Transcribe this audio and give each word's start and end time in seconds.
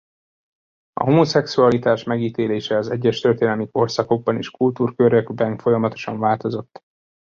A 0.99 1.03
homoszexualitás 1.03 2.03
megítélése 2.03 2.77
az 2.77 2.89
egyes 2.89 3.19
történelmi 3.19 3.69
korszakokban 3.71 4.37
és 4.37 4.49
kultúrkörökben 4.51 5.57
folyamatosan 5.57 6.19
változott. 6.19 6.81